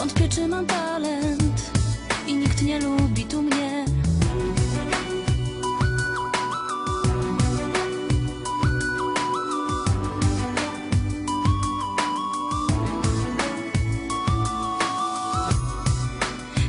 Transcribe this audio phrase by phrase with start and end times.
[0.00, 1.70] Wątpię, czy mam talent
[2.26, 3.84] i nikt nie lubi tu mnie.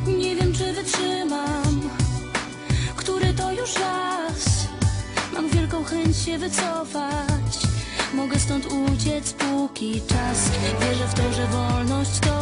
[0.07, 1.89] Nie wiem, czy wytrzymam,
[2.95, 4.67] który to już raz.
[5.33, 7.59] Mam wielką chęć się wycofać.
[8.13, 10.51] Mogę stąd uciec, póki czas.
[10.81, 12.40] Wierzę w to, że wolność to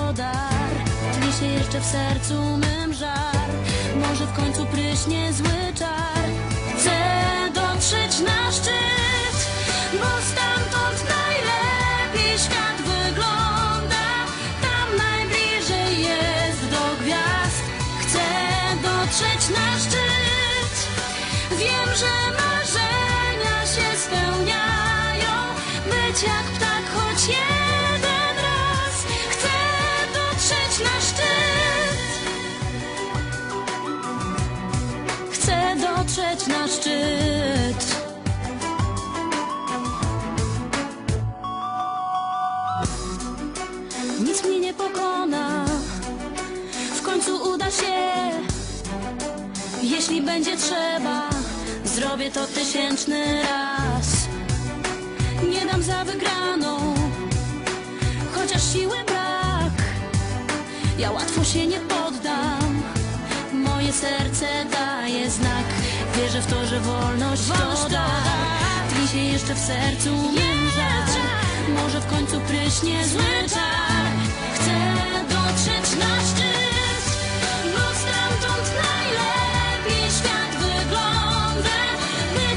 [1.40, 3.50] się jeszcze w sercu mym żar.
[3.96, 6.26] Może w końcu pryśnie zły czar.
[6.78, 7.00] Chcę
[7.54, 9.38] dotrzeć na szczyt,
[9.94, 14.06] bo stamtąd najlepiej świat wygląda.
[14.62, 17.64] Tam najbliżej jest do gwiazd.
[18.02, 18.26] Chcę
[18.84, 20.76] dotrzeć na szczyt.
[21.52, 25.34] Wiem, że marzenia się spełniają.
[25.86, 27.59] Być jak ptak choć jeden
[44.20, 45.66] Nic mnie nie pokona.
[46.96, 48.10] W końcu uda się.
[49.82, 51.30] Jeśli będzie trzeba,
[51.86, 54.28] zrobię to tysięczny raz.
[55.50, 56.96] Nie dam za wygraną,
[58.36, 59.74] chociaż siły brak.
[60.98, 62.82] Ja łatwo się nie poddam.
[63.54, 65.66] Moje serce daje znak.
[66.16, 68.10] Wierzę w to, że wolność, to dar.
[68.90, 71.00] Tli się jeszcze w sercu mym żar.
[71.84, 73.79] Może w końcu pryśnie zły czar.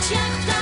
[0.02, 0.61] oczach tak.